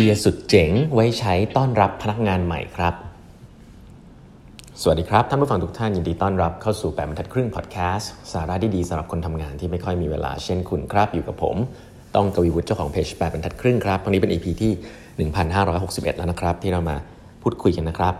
[0.00, 2.94] เดียสุดเจ๋งไว้ใช้ต้อนรับพนักงานใหม่ครับ
[4.80, 11.56] สวัสดีครับ ท่านผู้ฟังทุกท่านยินดีต้อนรับเข้าสู่แปดบรรทัดครึ่งพอดแคสต์สาระดีๆสำหรับคนทำงานที่ไม่ค่อยมีเวลาเช่นคุณครับอยู่กับผม
[12.14, 14.72] ต้องกวีวุฒิเจ้าของเพจแปดบรรทัดครึ่งครับวันนี้เป็น EP ที่
[15.30, 16.96] 1561 แล้วนะครับ ที่เรามา
[17.42, 18.14] พูดคุยกันนะครับ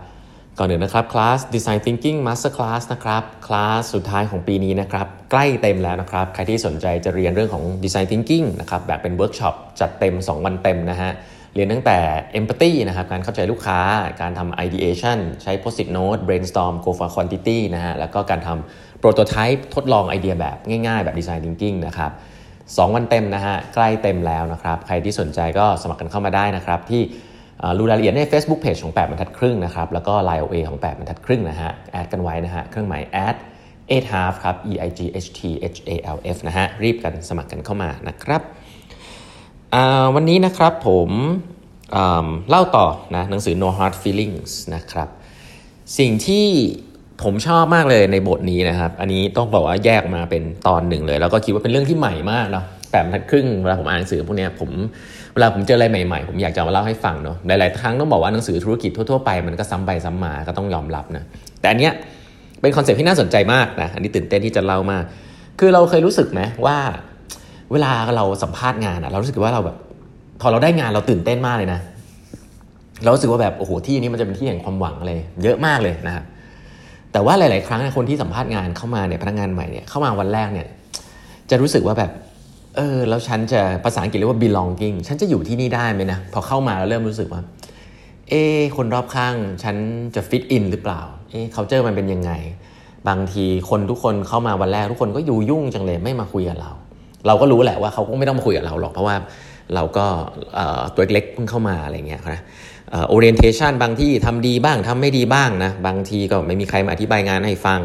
[0.57, 11.11] ก่อนอื่นนะครับคลาส Design Thinking Master Class นะครับคลาสสุดท้ายของปีนี้นะครับใกล้เต็มแล้วนะครับ ใครที่สนใจจะเรียนเรื่องของ Design Thinking นะครับแบบเป็นเวิร์กช็อปจัดเต็ม 2 วันเต็มนะฮะ
[11.55, 11.99] เรียนตั้งแต่
[12.39, 13.79] empathy นะครับการเข้าใจลูกค้า
[14.21, 21.77] การทำ ideation ใช้ post-it note brainstorm go for quantity นะฮะแล้วก็การทำ prototype ทดลองไอเดียแบบง่ายๆ แบบ design thinking
[21.87, 22.11] นะครับ
[22.57, 27.01] 2วันเต็มนะฮะใกล้เต็มแล้วนะครับ ใครที่สนใจก็สมัครกันเข้ามาได้นะครับที่
[27.77, 33.35] รู้รายละเอียดใน Facebook Page ของ 8บรรทัดครึ่งนะครับแล้วก็ Line OA ของ 8บรรทัดครึ่งนะฮะแอดกันไว้นะฮะเครื่องหมายแอด
[33.79, 35.41] 8 half ครับ e i g h t
[35.75, 38.41] h a l f นะฮะรีบกันสมัครกันเข้ามานะครับ
[40.15, 41.09] วันนี้นะครับผม
[42.49, 45.07] เล่าต่อนะหนังสือ No Hard Feelings นะครับ
[45.97, 46.47] สิ่งที่
[47.23, 54.69] ผมชอบมากเลยในบทนี้นะครับ อันนี้ต้องบอกว่าแยกมาเป็นตอนหนึ่งเลย แล้วก็คิดว่าเป็นเรื่องที่ใหม่มากเนาะแปดบรรทัดครึ่งเวลาผมอ่านหนังสือพวกนี้ผม
[55.33, 61.23] เวลาผมเจออะไรใหม่ๆ ผมอยากจะมาเล่าให้ฟังเนาะหลายๆครั้งต้องบอกว่าหนังสือธุรกิจทั่วๆไปมันก็ซ้ำไปซ้ำมาก็ต้องยอมรับนะ
[61.59, 61.93] แต่อันเนี้ย
[62.61, 65.03] เป็น concept ที่น่าสนใจมากนะอันนี้ตื่นเต้นที่จะเล่ามาก
[65.59, 66.77] คือเราเคยรู้สึกไหมว่า
[67.71, 69.77] เวลาเราสัมภาษณ์งานอะเรารู้สึกว่าเราแบบ
[70.41, 71.79] พอเราได้งานเราตื่นเต้นมากเลยนะ
[73.03, 75.11] เรารู้สึกว่าแบบโอ้โหที่นี้มันจะเป็นที่แห่งความหวังอะไร
[75.43, 76.23] เยอะมากเลยนะครับ
[77.11, 80.67] แต่ว่าหลาย ๆ ครั้งคนที่สัมภาษณ์งานเข้ามาเนี่ยพนักงานใหม่เนี่ยเข้ามาวันแรกเนี่ย
[81.49, 82.11] จะรู้สึกว่าแบบ
[82.75, 87.41] เออแล้วฉันจะภาษาอังกฤษเรียกว่า belonging ฉันจะอยู่ที่นี่ได้ไหมนะพอเข้ามาแล้วเริ่มรู้สึกว่า
[88.29, 89.75] เออคนรอบข้างฉัน
[90.15, 92.31] จะ fit in หรือเปล่าเออ culture มันเป็นยังไง
[93.07, 96.71] บางทีคนทุกคนเข้ามาวันแรกทุกคนก็อยู่ยุ่งจังเลยไม่มาคุยกับเรา
[97.27, 99.15] เราก็รู้แหละว่าเขาก็ไม่ต้องมาคุยกับเราหรอกเพราะว่า
[99.75, 100.05] เราก็
[100.95, 102.41] ตัวเล็กเพิ่งเข้ามาอะไรเงี้ยนะ
[103.13, 107.81] orientation บางที่ทำดีบ้างทำไม่ดีบ้างนะ บางทีก็ไม่มีใครมาอธิบายงานให้ฟัง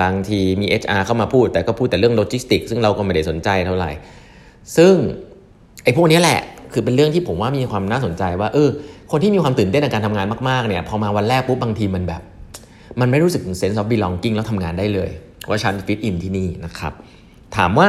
[0.00, 3.90] บางทีมี HR เข้ามาพูด แต่ก็พูดแต่เรื่องโลจิสติกซึ่งเราก็ไม่ได้สนใจเท่าไหร่
[4.76, 4.94] ซึ่ง
[5.84, 6.40] ไอ้พวกนี้แหละ
[6.72, 8.68] คือเป็นเรื่องที่ผมว่ามีความน่าสนใจว่าเออ
[9.10, 12.22] คนที่มีความตื่นเต้นในการทำงานมากๆเนี่ยพอมาวันแรกปุ๊บบางทีมันแบบ
[13.00, 15.10] มันไม่รู้สึกถึง sense of belonging แล้วทำงานได้เลย
[15.48, 16.92] ว่าฉัน fit in ที่นี่นะครับ
[17.56, 17.88] ถามว่า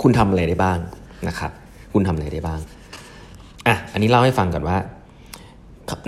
[0.00, 0.78] คุณทำอะไรได้บ้าง
[1.28, 1.50] นะครับ
[1.92, 2.60] คุณทำอะไรได้บ้าง
[3.66, 4.76] อะอันนี้เล่าให้ฟังก่อนว่า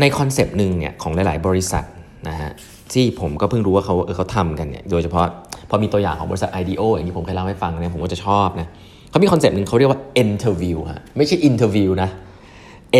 [0.00, 1.84] ในคอนเซปต์หนึ่งเนี่ยของหลาย ๆ บริษัท
[2.28, 2.50] นะฮะ
[2.93, 5.27] ที่ผมก็เพิ่งรู้ว่าเขาเออเขาทำกันเนี่ยโดยเฉพาะ
[5.69, 8.69] พอมีตัวอย่างของบริษัท IDEO อย่างที่ผมเคยเล่าให้ฟังเนี่ยผมก็จะชอบนะ
[9.11, 12.11] เขามีคอนเซปต์หนึ่งเขาเรียกว่า interview ฮะไม่ใช่ interview นะ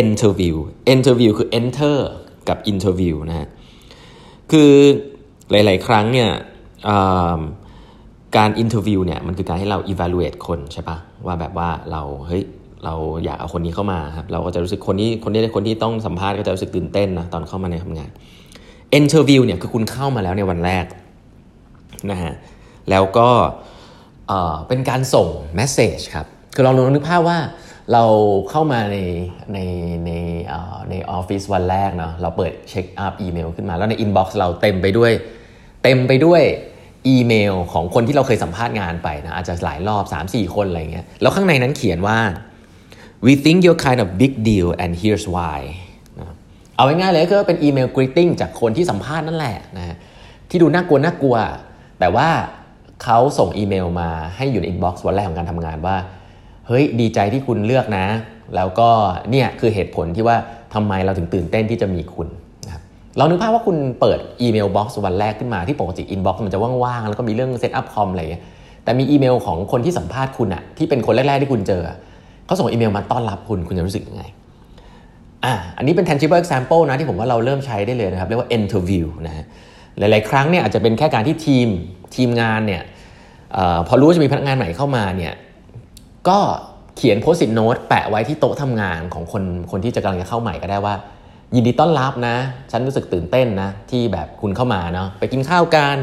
[0.01, 0.55] interview
[0.93, 1.97] interview คือ enter
[2.49, 3.47] กับ interview นะฮะ
[4.51, 4.71] คือ
[5.51, 6.29] หลาย ๆ ครั้งเนี่ย
[8.37, 12.43] การ interview เนี่ยมันคือการให้เรา evaluate คนใช่ปะว่าแบบว่าเราเฮ้ย
[12.85, 18.09] เราอยากเอาคนนี้เข้ามาครับเราก็จะรู้สึกคนนี้คนนี้คนที่ต้องสัมภาษณ์ก็จะรู้สึกตื่นเต้นนะตอนเข้ามาในทำงาน
[18.99, 20.85] interview เนี่ยคือคุณเข้ามาแล้วในวันแรก
[22.11, 22.33] นะฮะ
[22.89, 23.29] แล้วก็
[24.67, 25.27] เป็นการส่ง
[25.59, 26.25] message ครับ
[26.55, 27.39] คือเราลองนึกภาพว่า
[27.93, 28.03] เรา
[28.49, 28.97] เข้ามาใน
[29.53, 29.59] ใน
[30.05, 30.11] ใน
[30.89, 35.11] ในออฟฟิศวันแรกเนาะเราเปิด check up อีเมลขึ้นมาแล้วใน inbox เราเต็มไปด้วย
[35.83, 36.43] เต็มไปด้วย
[37.07, 42.17] อีเมลของคนที่เราเคยสัมภาษณ์งานไปนะอาจจะหลายรอบ 3-4 คนอะไรเงี้ยแล้วข้างในนั้นเขียนว่า
[43.25, 45.59] we think you're kind of big deal and here's why
[46.75, 49.95] เอาง่ายๆเลยก็เป็นอีเมล greeting จากคนที่สัมภาษณ์นั่นแหละนะ
[50.49, 51.35] ที่ดูน่ากลัวน่ากลัว
[51.99, 52.29] แต่ว่า
[53.03, 55.95] เขาส่งอีเมลมาให้อยู่ใน inbox วันแรกของการทำงานว่า
[56.67, 58.05] เฮ้ย ดีใจที่คุณเลือกนะ
[58.55, 58.89] แล้วก็
[59.31, 60.37] เนี่ยคือเหตุผลที่ว่า
[60.73, 62.27] ทำไมเราถึงตื่นเต้นที่จะมีคุณ
[63.17, 68.21] เรานึกภาพว่าคุณเปิด email box วันแรกขึ้นมาที่ปกติ inbox มันจะว่างๆ แล้วก็มีเรื่อง set up คอมอะไร
[68.83, 71.81] แต่มีอีเมลของคนที่สัมภาษณ์คุณอะที่เป็นคนแรก ๆ ที่คุณเจอ
[72.45, 74.23] เขาส่งอีเมลมาต้อนรับคุณคุณจะรู้สึกยังไง
[75.45, 79.45] อะอันนี้เป็น tangible example นะที่ผมว่าเราเริ่มใช้ได้เลยนะครับ เรียกว่า interview นะฮะ
[79.99, 81.67] หลาย ๆ ครั้งเนี่ยอาจจะเป็นแค่การที่ทีม
[82.15, 82.81] ทีมงานเนี่ย
[83.57, 85.33] อพอรู้ว่าจะมีพนักงานใหม่เข้ามาเนี่ย
[86.29, 86.37] ก็
[86.97, 90.95] เขียนโพสต์ t โน้ตแปะไว้ที่โต๊ะทำงานของคนคนที่จะกำลังจะเข้าใหม่ก็ได้ว่า
[91.53, 92.35] ยินดีต้อนรับนะ
[92.71, 95.97] ฉันรู้สึกตื่นเต้นนะที่แบบคุณเข้ามาเนาะไปกินข้าวกัน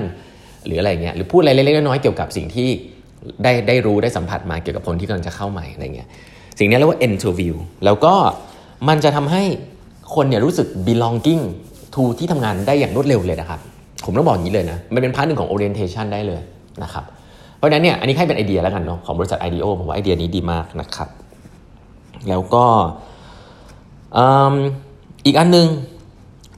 [0.66, 2.68] หรืออะไรเงี้ยหรือพูดอะไรเล็กๆน้อยๆเกี่ยวกับสิ่งที่
[3.42, 6.08] ได้ได้รู้ได้สัมผัสมาเกี่ยวกับคนที่กำลังจะเข้าใหม่อะไรเงี้ย
[6.58, 7.54] สิ่งนี้เรียกว่า interview
[7.84, 8.14] แล้วก็
[8.88, 9.42] มันจะทำให้
[10.14, 11.44] คนเนี่ยรู้สึก belonging
[11.94, 13.60] to ที่ทำงานได้อย่างรวดเร็วเลยนะครับ
[14.04, 16.40] ผมต้องบอกอย่างนี้เลยนะ มันเป็น part หนึ่งของ orientation ได้เลย
[16.82, 17.04] นะครับ
[17.56, 21.08] เพราะฉะนั้นเนี่ยอันนี้ให้เป็นไอเดียแล้วกันเนาะของบริษัท IDEO ผมว่าไอเดียนี้ดีมากนะครับ
[22.28, 22.64] แล้วก็
[25.24, 25.66] อีกอันนึง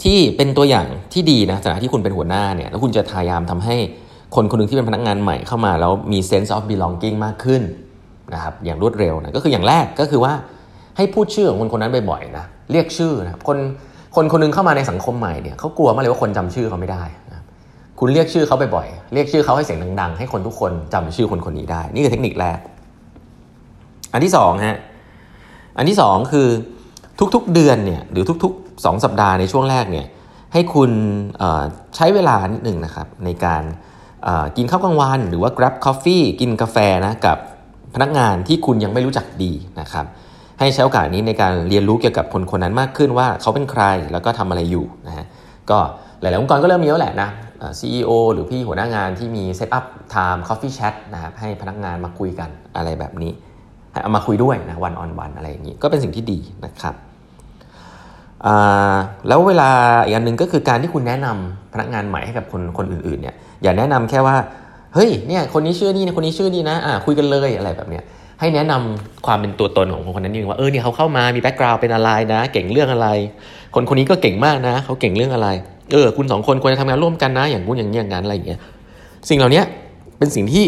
[0.02, 3.76] ที่เป็นตัวอย่างที่ดีนะสถานที่คุณเป็นหัวหน้าเนี่ยแล้วคุณจะพยายามทำให้
[4.34, 7.62] คนคนหนึ่งที่เป็นพนักงานใหม่เข้ามาแล้วมี sense of belonging มากขึ้น
[8.34, 10.32] นะครับอย่างรวดเร็วนะก็คืออย่างแรกก็คือว่า
[10.96, 13.58] ให้พูดชื่อของคนคนนั้นบ่อยๆนะเรียกชื่อนะคน
[14.16, 17.02] คนคนนึงเข้ามาในสังคมใหม่เนี่ยเขากลัวมากเลยว่าคนจำชื่อเขาไม่ได้
[17.32, 17.42] นะ
[18.00, 22.58] คุณเรียกชื่อเขาบ่อยๆเรียกชื่อเขาให้เสียงดังๆ ให้คนทุกคนจำชื่อคนคนนี้ได้ นี่คือเทคนิคแรก
[24.12, 24.78] อันที่สองฮะ
[25.76, 26.48] อันที่สองคือ
[27.34, 30.06] ทุกๆเดือนเนี่ยหรือทุกๆ 2 สัปดาห์ในช่วงแรกเนี่ย
[30.52, 30.90] ให้คุณ
[31.96, 33.62] ใช้เวลานิดหนึ่งนะครับในการ
[34.56, 36.76] กินข้าวกลางวัน หรือว่า grab coffee กินกาแฟ
[37.06, 37.38] นะกับ
[37.94, 40.06] พนักงานที่คุณยังไม่รู้จักดีนะครับ
[40.60, 45.26] ให้ใช้โอกาสนี้ในการเรียนรู้เกี่ยวกับคนคนนั้นมากขึ้นว่าเขาเป็นใครแล้วก็ทำอะไรอยู่นะฮะ
[45.70, 45.78] ก็
[46.20, 47.30] หลาย ๆ องค์กรก็เริ่มมีแล้วแหละนะ
[47.78, 53.32] CEO หรือพี่หัวหน้างานที่มี set up time coffee chat นะครับให้พนักงานมาคุยกันอะไรแบบนี้
[54.02, 56.94] เอามาคุยด้วยนะ one on one อะไรอย่างนี้ก็เป็นสิ่งที่ดีนะครับ
[59.28, 59.70] แล้วเวลา
[60.04, 64.36] อีกอันหนึ่งก็คือการที่คุณแนะนำพนักงานใหม่ให้กับคนคนอื่นๆเนี่ยอย่าแนะนำแค่ว่า
[64.94, 68.04] เฮ้ยเนี่ยคนนี้ชื่อนี่นะคนนี้ชื่อนี่นะอ่าคุยกันเลยอะไรแบบเนี้ย
[68.40, 73.08] ให้แนะนำความเป็นตัวตนของคนคนนั้นนิดนึงว่าเออเนี่ยเขาเข้ามามี background เป็นอะไรนะ เก่งเรื่องอะไร
[73.74, 75.48] คนคนนี้ก็เก่งมากนะเขาเก่งเรื่องอะไร
[75.92, 78.60] เออคุณสองคนควรจะทำงานร่วมกันนะ อย่างงู้นอย่างนี้อย่างนั้นอะไรอย่างเงี้ย
[79.28, 79.62] สิ่งเหล่านี้
[80.18, 80.64] เป็นสิ่งที่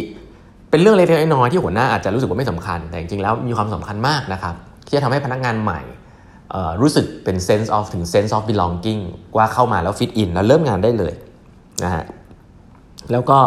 [0.71, 4.55] เป็นเรื่องเล็กๆน้อยๆที่หัวหน้าอาจจะรู้สึกว่าไม่สำคัญ แต่จริงๆแล้วมีความสำคัญมากนะครับ
[4.87, 5.81] ที่จะทำให้พนักงานใหม่
[6.81, 9.03] รู้สึกเป็น sense of ถึง sense of belonging
[9.37, 11.15] ว่าเข้ามาแล้ว fit in แล้วเริ่มงานได้เลย
[11.85, 12.05] นะฮะ
[13.13, 13.39] แล้วก็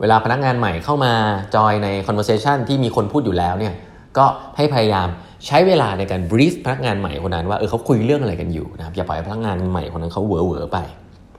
[0.00, 1.12] เวลาพนักงานใหม่เข้ามา
[1.54, 3.74] จอยใน conversation ที่มีคนพูดอยู่แล้วเนี่ย
[4.18, 4.24] ก็
[4.56, 5.08] ให้พยายาม
[5.46, 10.78] ใช้เวลาในการ brief พนักงานใหม่คนนั้นว่าเออเขาคุยเรื่องอะไรกันอยู่นะครับอย่าปล่อยพนักงานใหม่คนนั้นเขาเหวอเหวอไป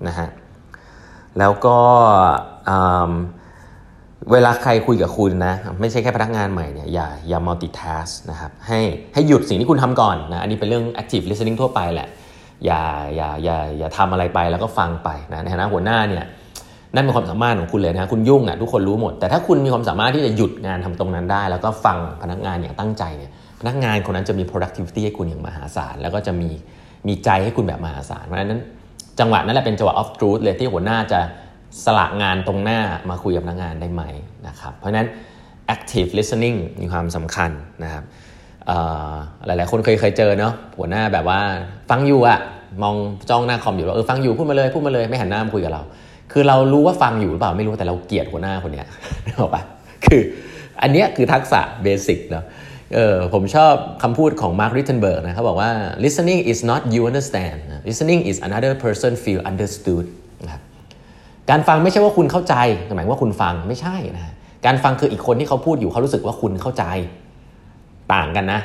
[0.07, 0.27] นะฮะ
[1.39, 1.77] แล้วก็
[4.31, 8.79] เวลาใครคุยกับคุณนะ ไม่ใช่แค่พนักงานใหม่เนี่ยอย่าอย่า multitask นะครับให้
[9.13, 12.07] ให้หยุดสิ่งที่คุณทำก่อนนะอันนี้เป็นเรื่อง active listening ทั่วไปแหละ
[12.65, 12.81] อย่า
[13.15, 16.25] อย่าอย่าอย่าทำอะไรไปแล้วก็ฟังไปนะในฐานะหัวหน้าเนี่ย
[16.93, 26.49] นั่นเป็นความสามารถของคุณเลยนะคุณยุ่งอะทุกคนรู้หมด แต่ถ้าคุณมีความสามารถที่จะหยุดงานทำตรงนั้นได้ แล้วก็ฟังพนักงานอย่างตั้งใจเนี่ยพนักงานคนนั้นจะมี productivity ให้คุณอย่างมหาศาล แล้วก็จะมี
[27.07, 28.61] มีใจให้คุณแบบมหาศาลเพราะฉะนั้น
[29.19, 31.19] จังหวะนั้นแหละเป็นจังหวะ of truth เลยที่หัวหน้าจะ
[31.85, 32.79] สละงานตรงหน้า
[33.09, 34.03] มาคุยกับพนักงานได้ไหม
[34.47, 35.07] นะครับ เพราะฉะนั้น
[35.75, 37.51] active listening มีความสำคัญ
[37.83, 38.03] นะครับ
[39.45, 41.39] หลายๆ คนเคยเคยเจอเนาะหัวหน้าแบบว่า
[41.89, 42.39] ฟังอยู่อะ
[42.83, 42.95] มอง
[43.29, 45.81] จ้องหน้าคอมอยู่ว่าเออฟังอยู่พูดมาเลยพูดมาเลยไม่หันหน้ามาคุยกับเรา
[46.31, 48.87] คือเรารู้ว่าฟังอยู่หรือเปล่าไม่รู้แต่เราเกลียดหัวหน้าคนเนี้ย
[49.25, 49.61] นึกออกปะ
[50.05, 50.21] คือ
[50.81, 52.45] อันเนี้ยคือทักษะเบสิกเนาะ
[52.95, 53.73] เออผมชอบ
[54.03, 55.71] คำพูดของมาร์คริทเทนเบิร์กนะเขาบอกว่า
[56.05, 57.57] listening is not you understand
[57.89, 60.05] listening is another person feel understood
[60.45, 60.61] นะครับ
[61.49, 62.55] การฟังไม่ใช่ว่าคุณเข้าใจ
[62.95, 64.33] หมายว่าคุณฟังไม่ใช่นะ
[64.65, 66.83] การฟังคืออีกคนที่เขาพูดอยู่เขารู้สึกว่าคุณเข้าใจ
[68.13, 68.59] ต่างกันนะ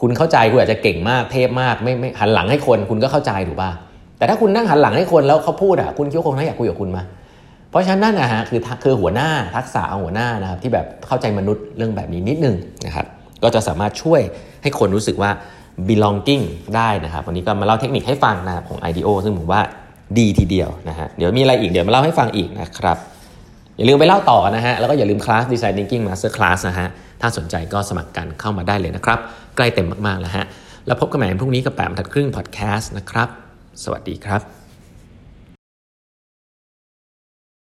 [0.00, 3.70] คุณเข้าใจคุณอาจจะเก่งมากเทพมากไม่ไม่หันหลังให้คนคุณก็เข้าใจถูกป่ะ
[4.18, 7.02] แต่ถ้าคุณนั่งหันหลังให้คนแล้วเขาพูดอะคุณคิดว่าคนนั้นอยากคุยกับคุณมา
[7.70, 13.06] เพราะฉะนั้นนั่นนะฮะคือคือหัวหน้าทักษะเอาหัวหน้านะครับที่แบบเข้าใจมนุษย์เรื่องแบบนี้นิดนึงนะครับ
[13.42, 14.20] ก็จะสามารถช่วย
[14.62, 15.30] ให้คนรู้สึกว่า
[15.88, 16.44] belonging
[16.76, 19.60] ได้นะครับ วันนี้ก็มาเล่าเทคนิคให้ฟังนะครับของ IDEO ซึ่งผมว่า
[20.18, 22.98] ดีทีเดียวนะฮะเดี๋ยวมีอะไรอีกเดี๋ยวมาเล่าให้ฟังอีกนะครับ
[23.76, 26.88] อย่าลืมไปเล่าต่อนะฮะ แล้วก็อย่าลืมคลาส Design Thinking Master Class นะฮะ
[27.20, 29.18] ถ้าสนใจก็สมัครกันเข้ามาได้เลยนะครับ
[29.56, 30.44] ใกล้เต็มมากๆแล้วฮะ
[30.86, 33.28] แล้วพบกันใหม่พรุ่งนี้กับแปมทัดครึ่งพอดแคสต์นะครับ
[33.82, 34.63] สวัสดีครับ